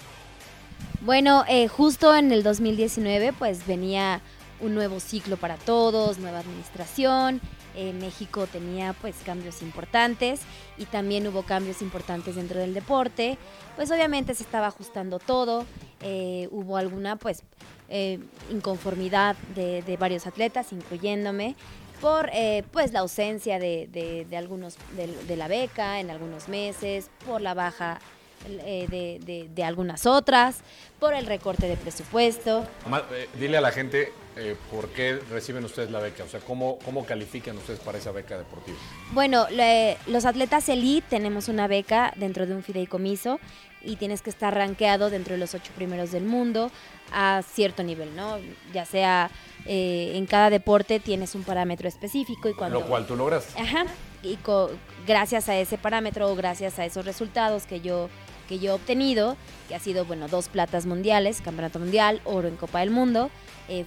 [1.02, 4.22] Bueno, eh, justo en el 2019 pues venía
[4.60, 7.42] un nuevo ciclo para todos, nueva administración.
[7.74, 10.42] eh, México tenía pues cambios importantes
[10.78, 13.38] y también hubo cambios importantes dentro del deporte.
[13.76, 15.66] Pues obviamente se estaba ajustando todo.
[16.04, 17.44] eh, hubo alguna pues
[17.90, 18.20] eh,
[18.52, 21.56] inconformidad de, varios atletas, incluyéndome
[22.02, 22.32] por
[22.72, 23.88] pues la ausencia de,
[24.28, 28.00] de- algunos de la beca en algunos meses, por la baja
[28.48, 30.58] eh, de, de- de algunas otras,
[31.00, 32.66] por el recorte de presupuesto.
[33.12, 36.78] Eh, dile a la gente eh, por qué reciben ustedes la beca, o sea, cómo,
[36.86, 38.78] cómo califican ustedes para esa beca deportiva.
[39.14, 43.40] Bueno, le- los atletas elite tenemos una beca dentro de un fideicomiso
[43.84, 46.72] y tienes que estar rankeado dentro de los ocho primeros del mundo
[47.12, 48.38] a cierto nivel, ¿no?
[48.74, 49.32] Ya sea
[49.66, 52.80] eh, en cada deporte tienes un parámetro específico y cuando...
[52.80, 53.60] Lo cual tú lograste.
[53.60, 53.86] Ajá.
[54.24, 54.70] Y co-
[55.08, 58.08] gracias a ese parámetro o gracias a esos resultados que yo,
[58.52, 59.38] que yo he obtenido,
[59.70, 63.32] que ha sido, bueno, dos platas mundiales, campeonato mundial, oro en Copa del Mundo,
[63.70, 63.86] eh,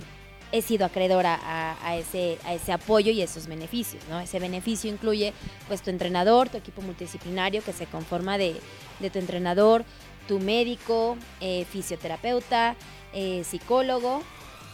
[0.53, 4.21] he sido acreedora a, a ese, a ese apoyo y esos beneficios, ¿no?
[4.21, 5.35] Ese beneficio incluye,
[5.69, 8.57] pues, tu entrenador, tu equipo multidisciplinario que se conforma de,
[9.01, 9.85] de tu entrenador,
[10.27, 12.75] tu médico, eh, fisioterapeuta,
[13.13, 14.23] eh, psicólogo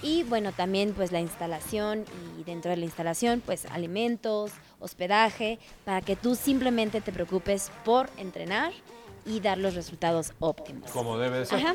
[0.02, 2.04] y bueno, también pues la instalación
[2.38, 8.08] y dentro de la instalación pues alimentos, hospedaje, para que tú simplemente te preocupes por
[8.16, 8.72] entrenar
[9.26, 10.90] y dar los resultados óptimos.
[10.90, 11.58] Como debe de ser.
[11.58, 11.74] Ajá.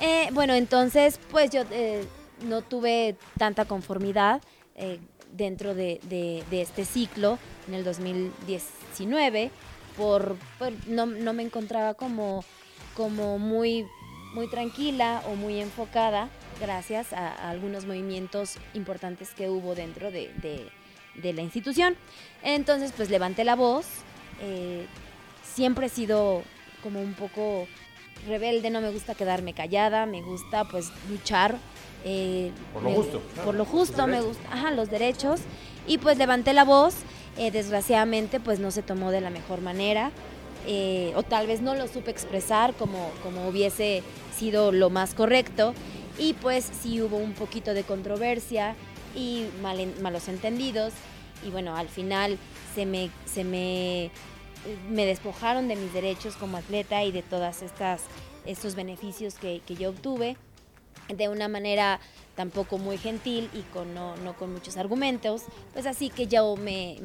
[0.00, 2.04] Eh, bueno, entonces pues yo eh,
[2.42, 4.42] no tuve tanta conformidad
[4.74, 4.98] eh,
[5.32, 9.50] dentro de, de- de este ciclo en el 2019
[9.96, 12.44] por, por- no, no me encontraba como,
[12.96, 13.86] como muy,
[14.34, 16.28] muy tranquila o muy enfocada
[16.60, 21.96] gracias a, a algunos movimientos importantes que hubo dentro de, de- la institución.
[22.42, 23.86] Entonces pues levanté la voz.
[25.54, 26.42] siempre he sido
[26.84, 27.66] como un poco
[28.28, 31.56] rebelde, no me gusta quedarme callada, me gusta pues luchar.
[32.04, 33.22] eh, Por lo me- justo.
[33.44, 35.40] Por lo justo, me gusta, ajá, los derechos.
[35.86, 36.94] Y pues levanté la voz,
[37.38, 40.12] eh, desgraciadamente pues no se tomó de la mejor manera.
[40.66, 44.02] eh, o tal vez no lo supe expresar como, como hubiese
[44.38, 45.74] sido lo más correcto.
[46.18, 48.74] Y pues sí hubo un poquito de controversia
[49.14, 49.44] y
[50.00, 50.94] malos entendidos.
[51.46, 52.38] Y bueno, al final
[52.74, 54.10] se me, se me,
[54.88, 58.02] me despojaron de mis derechos como atleta y de todas estas
[58.46, 60.36] estos beneficios que, yo obtuve
[61.08, 62.00] de una manera
[62.34, 66.98] tampoco muy gentil y con, no, con muchos argumentos, pues así que yo me,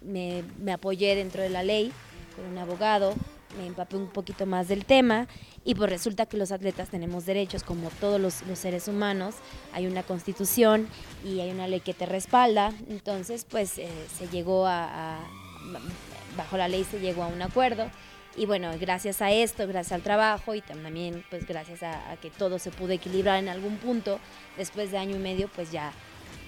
[0.00, 1.92] me, apoyé dentro de la ley
[2.36, 3.14] con un abogado,
[3.58, 5.26] me empapé un poquito más del tema
[5.64, 9.34] y pues resulta que los atletas tenemos derechos como todos los, seres humanos,
[9.72, 10.88] hay una constitución
[11.24, 15.18] y hay una ley que te respalda, entonces pues eh, se llegó a,
[16.38, 17.90] bajo la ley se llegó a un acuerdo
[18.36, 22.60] y bueno, gracias a esto, gracias al trabajo y también pues gracias a, que todo
[22.60, 24.20] se pudo equilibrar en algún punto,
[24.56, 25.92] después de año y medio pues ya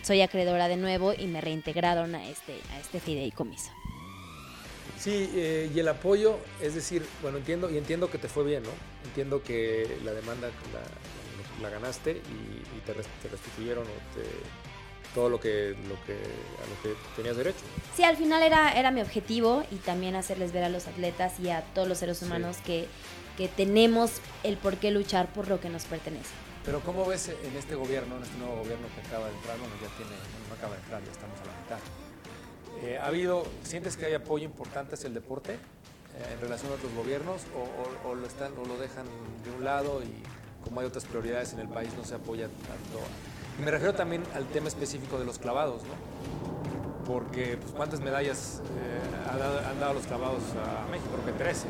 [0.03, 3.71] soy acreedora de nuevo y me reintegraron a este, a este fideicomiso.
[4.99, 8.63] Sí, eh, y el apoyo, es decir, bueno, entiendo y entiendo que te fue bien,
[8.63, 8.71] ¿no?
[9.07, 10.51] Entiendo que la demanda
[11.61, 14.23] la, ganaste y, te, te, restituyeron o te
[15.15, 17.59] todo lo que, lo que, a lo que tenías derecho.
[17.97, 21.51] Sí, al final era, era mi objetivo y también hacerles ver a los atletas y
[21.51, 22.87] a todos los seres humanos que,
[23.37, 26.31] que tenemos el por qué luchar por lo que nos pertenece.
[26.65, 29.59] Pero ¿cómo ves en este gobierno, en este nuevo gobierno que acaba de entrar?
[29.59, 30.13] Bueno, ya tiene,
[30.49, 31.79] no acaba de entrar, ya estamos a la mitad.
[32.83, 35.59] Eh, ¿Ha habido, sientes que hay apoyo importante hacia el deporte eh,
[36.33, 39.07] en relación a otros gobiernos o, o, lo están, o lo dejan
[39.45, 40.13] de un lado y
[40.63, 43.01] como hay otras prioridades en el país no se apoya tanto
[43.61, 47.05] me refiero también al tema específico de los clavados, ¿no?
[47.07, 49.31] Porque, pues, ¿cuántas medallas eh,
[49.69, 51.11] han, dado, los clavados a México?
[51.23, 51.67] Creo que 13.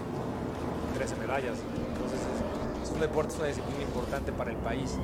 [0.96, 1.58] 13 medallas.
[1.94, 2.20] Entonces,
[2.82, 4.96] es, un deporte, es una disciplina importante para el país.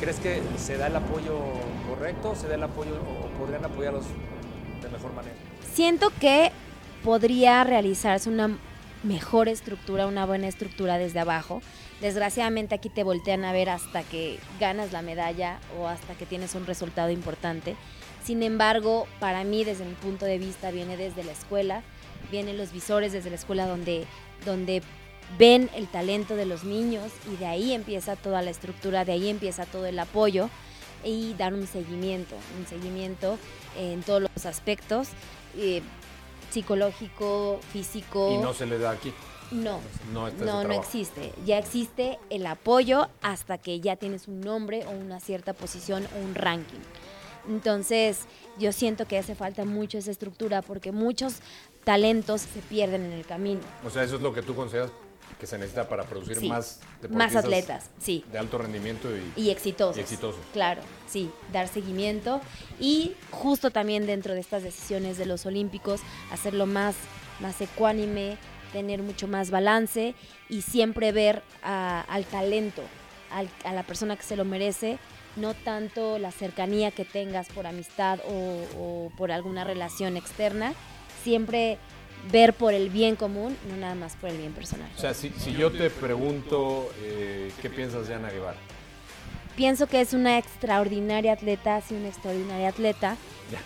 [0.00, 1.38] ¿Crees que se da el apoyo
[1.86, 2.34] correcto?
[2.34, 4.04] ¿Se da el apoyo o podrían apoyarlos
[4.80, 5.34] de mejor manera?
[5.74, 6.52] Siento que
[7.04, 8.56] podría realizarse una
[9.02, 11.60] mejor estructura, una buena estructura desde abajo.
[12.00, 16.54] Desgraciadamente aquí te voltean a ver hasta que ganas la medalla o hasta que tienes
[16.54, 17.76] un resultado importante.
[18.24, 21.82] Sin embargo, para mí desde mi punto de vista viene desde la escuela,
[22.30, 24.06] vienen los visores desde la escuela donde,
[24.46, 24.82] donde
[25.38, 29.28] ven el talento de los niños y de ahí empieza toda la estructura, de ahí
[29.28, 30.48] empieza todo el apoyo
[31.04, 33.38] y dar un seguimiento, un seguimiento
[33.78, 35.08] en todos los aspectos,
[35.56, 35.82] eh,
[36.50, 38.32] psicológico, físico.
[38.32, 39.12] Y no se le da aquí.
[39.50, 39.80] No,
[40.12, 41.32] no, no, existe.
[41.44, 46.24] Ya existe el apoyo hasta que ya tienes un nombre o una cierta posición o
[46.24, 46.80] un ranking.
[47.48, 48.20] Entonces,
[48.58, 51.36] yo siento que hace falta mucho esa estructura porque muchos
[51.84, 53.60] talentos se pierden en el camino.
[53.84, 54.90] O sea, eso es lo que tú consideras
[55.38, 58.24] que se necesita para producir más más atletas, sí.
[58.30, 59.96] De alto rendimiento y, y exitosos.
[59.96, 60.40] Y exitosos.
[60.52, 62.42] Claro, sí, dar seguimiento
[62.78, 66.94] y justo también dentro de estas decisiones de los olímpicos hacerlo más
[67.40, 68.36] más ecuánime,
[68.72, 70.14] tener mucho más balance
[70.48, 72.82] y siempre ver al talento,
[73.30, 74.98] a la persona que se lo merece,
[75.36, 80.74] no tanto la cercanía que tengas por amistad o, por alguna relación externa,
[81.22, 81.78] siempre
[82.30, 84.90] ver por el bien común, no nada más por el bien personal.
[84.96, 88.58] O sea, si, yo te pregunto, eh, ¿qué piensas de Ana Guevara?
[89.56, 93.16] Pienso que es una extraordinaria atleta, sí, una extraordinaria atleta.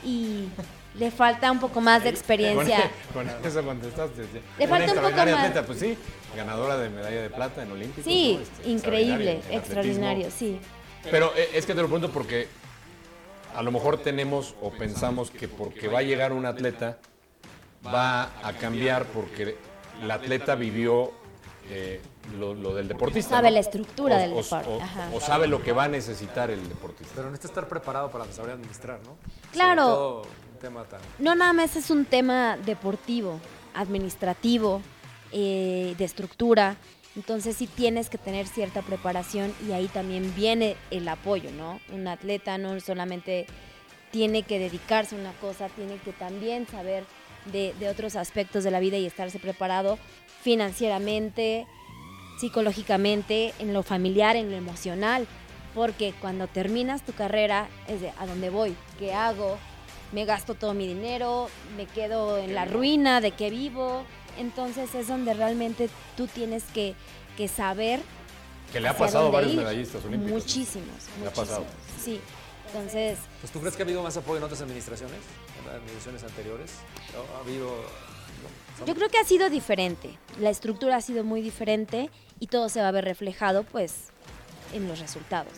[0.04, 0.48] Y
[0.94, 2.90] le falta un poco más de experiencia.
[3.12, 4.26] Con, eso contestaste.
[4.58, 5.64] Le falta un poco más.
[5.66, 5.98] pues sí,
[6.36, 8.04] ganadora de medalla de plata en Olímpicos.
[8.04, 10.58] Sí, este, increíble, extraordinario, sí.
[11.10, 12.48] Pero eh, es que te lo pregunto porque
[13.54, 16.98] a lo mejor tenemos o pensamos que porque va a llegar un atleta
[17.86, 19.56] va a cambiar porque
[20.00, 21.12] el atleta vivió
[21.70, 22.00] eh,
[22.38, 23.36] lo, del deportista.
[23.36, 24.80] Sabe la estructura del deporte.
[25.12, 27.12] O, sabe lo que va a necesitar el deportista.
[27.14, 29.16] Pero necesita estar preparado para saber administrar, ¿no?
[29.52, 30.22] Claro.
[31.18, 33.40] No nada más es un tema deportivo,
[33.74, 34.82] administrativo,
[35.32, 36.76] eh, de estructura.
[37.16, 41.80] Entonces sí tienes que tener cierta preparación y ahí también viene el apoyo, ¿no?
[41.92, 43.46] Un atleta no solamente
[44.10, 47.04] tiene que dedicarse a una cosa, tiene que también saber
[47.46, 49.98] de, de otros aspectos de la vida y estarse preparado
[50.42, 51.66] financieramente,
[52.38, 55.26] psicológicamente, en lo familiar, en lo emocional,
[55.74, 59.58] porque cuando terminas tu carrera es de a dónde voy, qué hago,
[60.12, 64.04] me gasto todo mi dinero, me quedo en la ruina de que vivo.
[64.38, 66.94] Entonces es donde realmente tú tienes que,
[67.48, 68.00] saber.
[68.72, 70.42] Que le ha pasado a varios medallistas olímpicos.
[70.42, 71.28] Muchísimos, muchísimos.
[71.28, 71.64] ha pasado.
[72.02, 72.20] Sí.
[72.66, 73.18] Entonces.
[73.40, 75.18] Pues, ¿Tú crees que ha habido más apoyo en otras administraciones?
[75.60, 76.72] En las administraciones anteriores.
[77.36, 77.72] ¿Ha habido.?
[78.84, 80.18] Yo creo que ha sido diferente.
[80.40, 84.08] La estructura ha sido muy diferente y todo se va a ver reflejado, pues,
[84.72, 85.52] en los resultados.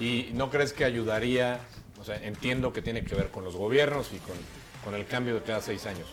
[0.00, 1.60] ¿Y no crees que ayudaría
[2.00, 5.42] o sea, entiendo que tiene que ver con los gobiernos y con, el cambio de
[5.42, 6.06] cada seis años.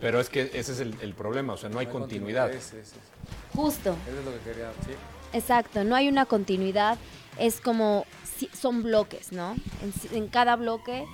[0.00, 2.50] Pero es que ese es el, el problema, o sea, no hay continuidad.
[3.54, 3.96] Justo.
[4.08, 4.92] Eso es lo que quería, sí.
[5.32, 6.98] Exacto, no hay una continuidad,
[7.38, 8.06] es como,
[8.36, 9.54] si- son bloques, ¿no?
[10.12, 11.04] En cada bloque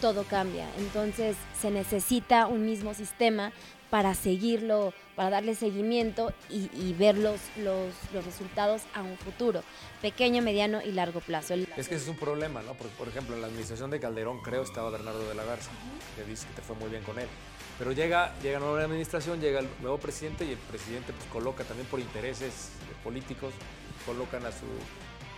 [0.00, 3.52] todo cambia, entonces se necesita un mismo sistema
[3.94, 9.62] para seguirlo, para darle seguimiento y, ver los, los, los resultados a un futuro,
[10.02, 11.54] pequeño, mediano y largo plazo.
[11.54, 12.74] Es que ese es un problema, ¿no?
[12.74, 15.70] Porque, por ejemplo, en la administración de Calderón, creo, estaba Bernardo de la Garza,
[16.16, 17.28] que dice que te fue muy bien con él.
[17.78, 21.86] Pero llega, llega nueva administración, llega el nuevo presidente y el presidente pues, coloca también
[21.86, 22.70] por intereses
[23.04, 23.54] políticos,
[24.04, 24.66] colocan a su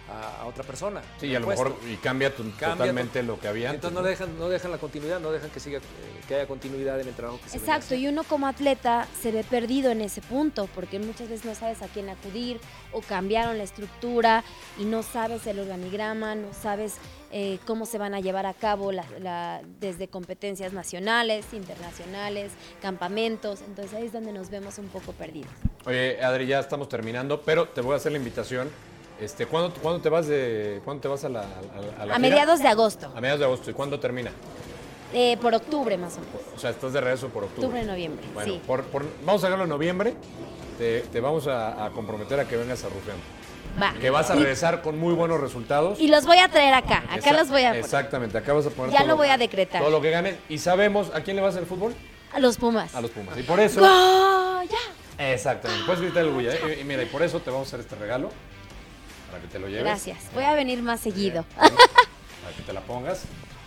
[0.08, 1.02] a, a otra persona.
[1.20, 3.84] Sí, y a lo mejor y cambia tu- Cambia totalmente to- lo que había antes.
[3.84, 5.82] Entonces no dejan, no dejan la continuidad, no dejan que siga, eh,
[6.28, 9.42] que haya continuidad en el trabajo que se Exacto, y uno como atleta se ve
[9.44, 12.60] perdido en ese punto, porque muchas veces no sabes a quién acudir
[12.92, 14.44] o cambiaron la estructura
[14.78, 16.94] y no sabes el organigrama, no sabes
[17.32, 23.60] eh, cómo se van a llevar a cabo la- la- desde competencias nacionales, internacionales, campamentos,
[23.62, 25.50] entonces ahí es donde nos vemos un poco perdidos.
[25.84, 28.70] Oye, Adri, ya estamos terminando, pero te voy a hacer la invitación.
[29.20, 32.16] Este, ¿cuándo, cuándo te vas de, ¿cuándo te vas a la, a, a la A
[32.16, 32.18] gira?
[32.18, 33.70] mediados de agosto, A mediados de agosto.
[33.70, 34.30] ¿Y cuándo termina?
[35.14, 37.66] eh, por octubre más o menos, O sea, estás de regreso por octubre.
[37.68, 38.60] octubre, noviembre, Bueno, sí.
[38.66, 40.14] por- por- vamos a hacerlo en noviembre.
[40.78, 43.22] Te, te vamos a, a comprometer a que vengas a Rufeando.
[43.80, 43.94] Va.
[43.98, 45.98] Que vas a Y- regresar con muy buenos resultados.
[46.00, 47.84] Y los voy a traer acá, acá los voy a poner.
[47.84, 49.80] Exactamente, acá vas a poner Ya todo lo voy a decretar.
[49.80, 50.36] Todo lo que ganes.
[50.50, 51.94] Y sabemos, ¿a quién le vas al fútbol?
[52.32, 52.94] A los Pumas.
[52.94, 53.38] A los Pumas.
[53.38, 53.80] Y por eso...
[53.80, 54.76] ¡Goya!
[55.18, 55.84] Exactamente.
[55.86, 56.52] Puedes gritar el Guya.
[56.54, 56.78] ¿eh?
[56.80, 58.30] Y mira, y por eso te vamos a hacer este regalo.
[59.36, 59.84] Para que te lo lleves.
[59.84, 61.44] Gracias, voy a venir más seguido.
[61.56, 61.70] Para
[62.56, 63.22] que te la pongas.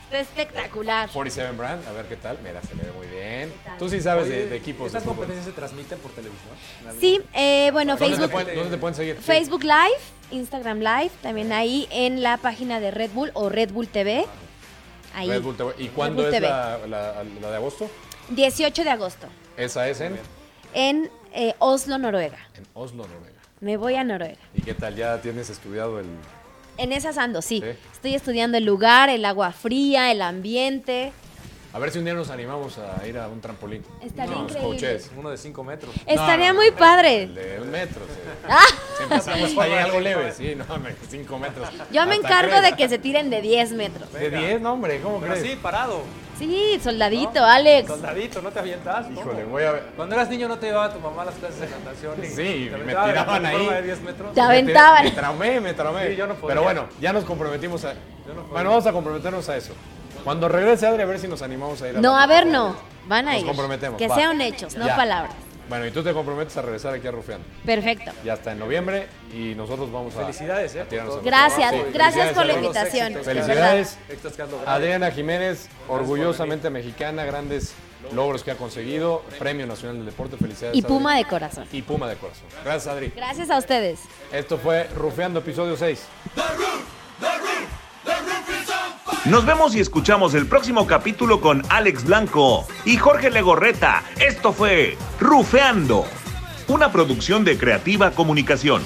[0.05, 1.09] Está espectacular.
[1.11, 2.39] 47 Brand, a ver qué tal.
[2.43, 3.53] Mira, se le ve muy bien.
[3.77, 6.49] Tú sí sabes de, Oye, de equipos ¿Estas competencias se transmiten por televisión?
[6.81, 9.15] ¿En algún- Sí, eh, bueno, ¿Dónde te, Facebook, pueden, dónde te pueden seguir?
[9.17, 9.99] Facebook Live,
[10.31, 14.25] Instagram Live, también ahí en la página de Red Bull o Red Bull TV.
[15.13, 15.29] Ahí.
[15.29, 15.73] Red Bull TV.
[15.77, 16.47] ¿Y cuándo es TV.
[16.47, 17.89] la, la- la de agosto?
[18.29, 19.27] 18 de agosto,
[19.57, 20.19] Esa es en,
[20.73, 22.37] en eh, Oslo, Noruega.
[22.55, 23.38] en Oslo, Noruega.
[23.61, 24.37] Me voy a Noruega.
[24.55, 24.95] ¿Y qué tal?
[24.95, 26.07] ¿Ya tienes estudiado el...?
[26.77, 27.61] En esas ando, sí.
[27.61, 27.77] Sí.
[27.91, 31.11] Estoy estudiando el lugar, el agua fría, el ambiente.
[31.71, 33.83] A ver si un día nos animamos a ir a un trampolín.
[34.01, 35.01] Estaría Unos increíble.
[35.15, 35.93] Uno de 5 metros.
[36.07, 37.23] Estaría No, no, muy padre.
[37.23, 38.01] El de un metro.
[38.07, 38.19] Sí.
[38.51, 38.63] Ah,
[38.97, 41.69] Si empezamos ahí algo leve, sí, no, hombre, cinco metros.
[41.91, 42.63] yo me encargo crees.
[42.71, 44.11] de que se tiren de 10 metros.
[44.11, 44.61] ¿De 10?
[44.61, 45.45] No, hombre, ¿cómo Pero crees?
[45.47, 46.01] así, parado.
[46.39, 47.87] Sí, soldadito, Alex.
[47.87, 49.05] Soldadito, no te avientas.
[49.05, 49.19] ¿cómo?
[49.21, 49.83] Híjole, voy a ver.
[49.95, 52.13] Cuando eras niño no te llevaba tu mamá a las clases de natación.
[52.23, 53.67] y Sí, te me tiraban ahí.
[53.67, 54.33] de 10 metros.
[54.33, 55.03] Te aventaban.
[55.03, 56.07] Me traumé, me traumé.
[56.09, 56.47] Sí, yo no podía.
[56.55, 57.93] Pero bueno, ya nos comprometimos a.
[57.93, 57.99] Yo
[58.33, 58.51] no podía.
[58.53, 59.73] bueno, vamos a comprometernos a eso.
[60.23, 62.75] Cuando regrese Adri, a ver si nos animamos a ir a No, a ver, no.
[63.07, 63.47] Van a Nos ir.
[63.47, 64.15] comprometemos, Que va.
[64.15, 64.95] sean hechos, no Ya.
[64.95, 65.33] palabras.
[65.67, 67.45] Bueno, y tú te comprometes a regresar aquí a Rufeando.
[67.63, 68.11] Perfecto.
[68.23, 70.21] Ya está en noviembre y nosotros vamos a.
[70.21, 70.81] Felicidades, ¿eh?
[70.81, 70.85] a.
[71.23, 73.13] Gracias, Sí, gracias por la invitación.
[73.23, 73.97] Felicidades.
[74.65, 77.73] Adriana Jiménez, orgullosamente mexicana, grandes
[78.13, 80.75] logros que ha conseguido, Premio Nacional del Deporte, felicidades.
[80.75, 80.87] Y Adri.
[80.87, 81.67] Puma de corazón.
[81.71, 82.45] Y Puma de corazón.
[82.65, 83.13] Gracias, Adri.
[83.15, 83.99] Gracias a ustedes.
[84.31, 86.01] Esto fue Rufeando, episodio 6.
[89.29, 94.03] Nos vemos y escuchamos el próximo capítulo con Alex Blanco y Jorge Legorreta.
[94.19, 96.05] Esto fue Rufeando,
[96.67, 98.81] una producción de Creativa Comunicación.